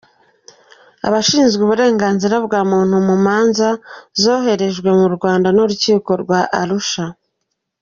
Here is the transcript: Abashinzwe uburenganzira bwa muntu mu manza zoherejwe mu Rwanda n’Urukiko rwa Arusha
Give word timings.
Abashinzwe 1.07 1.61
uburenganzira 1.63 2.35
bwa 2.45 2.61
muntu 2.71 2.95
mu 3.07 3.15
manza 3.25 3.69
zoherejwe 4.21 4.89
mu 4.99 5.07
Rwanda 5.15 5.47
n’Urukiko 5.55 6.11
rwa 6.23 6.41
Arusha 6.61 7.05